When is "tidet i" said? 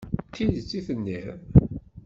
0.33-0.81